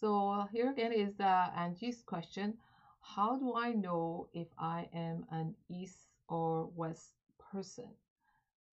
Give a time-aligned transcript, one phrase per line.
[0.00, 2.54] So here again is uh, Angie's question.
[3.00, 7.12] How do I know if I am an east or west
[7.52, 7.90] person?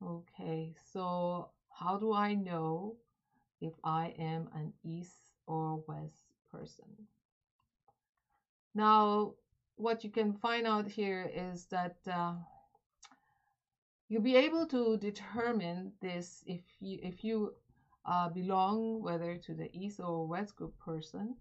[0.03, 2.95] Okay, so how do I know
[3.61, 7.07] if I am an east or west person?
[8.73, 9.35] Now,
[9.75, 12.33] what you can find out here is that uh,
[14.09, 17.53] you'll be able to determine this if you if you
[18.05, 21.35] uh, belong whether to the east or west group person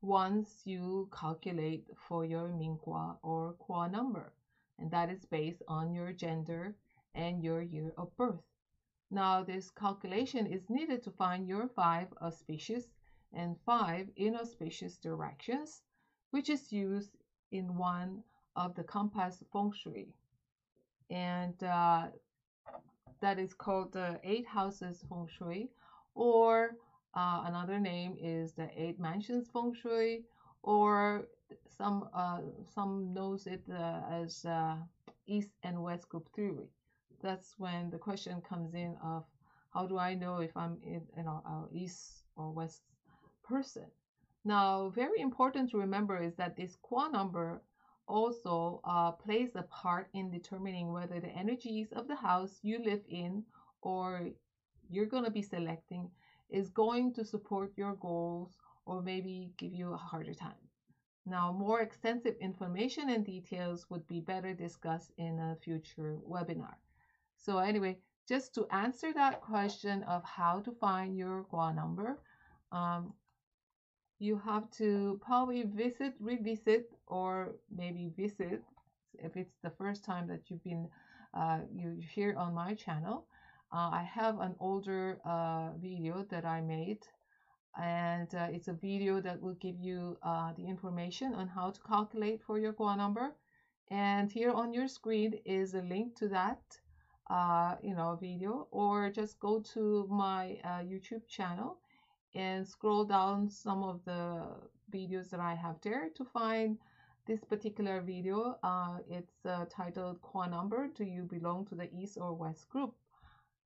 [0.00, 4.32] once you calculate for your Ming Gua or Qua number
[4.78, 6.74] and that is based on your gender
[7.14, 8.44] and your year of birth.
[9.10, 12.84] Now this calculation is needed to find your five auspicious
[13.32, 15.82] and five inauspicious directions
[16.30, 17.16] which is used
[17.52, 18.22] in one
[18.54, 20.08] of the compass feng shui
[21.10, 22.06] and uh,
[23.20, 25.70] that is called the eight houses feng shui
[26.16, 26.76] or
[27.14, 30.24] uh, another name is the eight mansions feng shui
[30.62, 31.28] or
[31.68, 32.40] some uh,
[32.74, 34.76] some knows it uh, as uh,
[35.26, 36.68] east and west group theory.
[37.22, 39.24] That's when the question comes in of
[39.72, 42.82] how do i know if i'm in you know east or west
[43.44, 43.86] person?
[44.44, 47.62] Now very important to remember is that this qua number
[48.08, 53.02] also uh, plays a part in determining whether the energies of the house you live
[53.08, 53.44] in
[53.82, 54.30] or
[54.90, 56.10] you're going to be selecting
[56.50, 60.62] is going to support your goals or maybe give you a harder time.
[61.26, 66.76] Now, more extensive information and details would be better discussed in a future webinar.
[67.36, 67.98] So anyway,
[68.28, 72.20] just to answer that question of how to find your Gua number,
[72.70, 73.12] um,
[74.18, 78.62] you have to probably visit, revisit, or maybe visit
[79.18, 80.88] if it's the first time that you've been
[81.34, 83.26] uh, you here on my channel.
[83.72, 87.02] Uh, I have an older uh, video that I made
[87.80, 91.80] and uh, it's a video that will give you uh, the information on how to
[91.82, 93.34] calculate for your Gua number.
[93.90, 96.62] And here on your screen is a link to that
[97.28, 101.78] uh, you know video or just go to my YouTube channel
[102.34, 104.42] and scroll down some of the
[104.92, 106.78] videos that I have there to find
[107.26, 108.56] this particular video.
[108.62, 112.94] Uh, it's uh, titled Qua Number, Do You Belong to the East or West Group?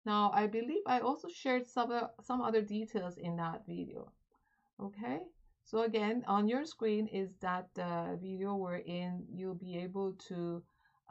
[0.06, 4.12] Now, I believe I also shared some, uh, some other details in that video.
[4.82, 5.20] Okay,
[5.64, 10.62] so again, on your screen is that uh, video wherein you'll be able to,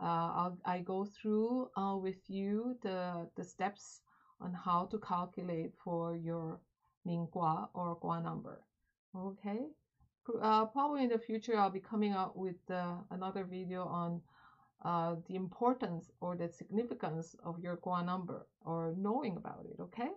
[0.02, 4.02] uh, i go through uh, with you the, the steps
[4.42, 6.60] on how to calculate for your
[7.06, 8.62] Ming Gua or Gua number.
[9.16, 9.68] Okay,
[10.42, 12.58] uh, probably in the future I'll be coming out with
[13.12, 14.22] another video on
[14.84, 19.80] uh, the importance or the significance of your Gua number or knowing about it.
[19.80, 20.10] Okay,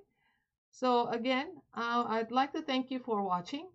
[0.70, 3.68] so again, uh, I'd like to thank you for watching.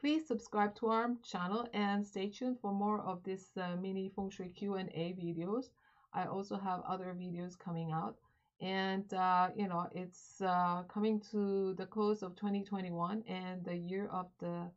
[0.00, 4.30] Please subscribe to our channel and stay tuned for more of this uh, mini feng
[4.30, 5.66] shui Q&A videos.
[6.12, 8.16] I also have other videos coming out
[8.62, 14.08] and uh, you know it's uh, coming to the close of 2021 and the year
[14.12, 14.70] of the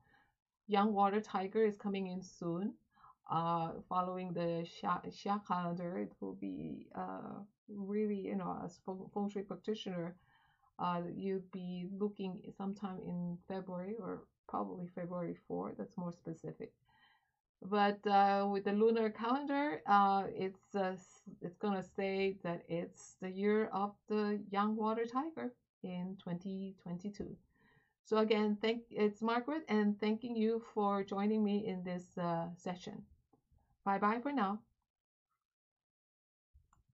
[0.68, 2.74] yang water tiger is coming in soon
[3.30, 9.44] uh, following the Xia calendar it will be uh, really you know as feng shui
[9.44, 10.16] practitioner
[10.80, 16.72] uh, you'll be looking sometime in February or probably February 4 that's more specific
[17.62, 20.96] but uh, with the lunar calendar, uh, it's uh,
[21.42, 25.54] it's gonna say that it's the year of the yang water tiger
[25.84, 27.36] in 2022.
[28.04, 33.02] So again, thank it's Margaret and thanking you for joining me in this uh, session.
[33.86, 34.60] Bye bye for now.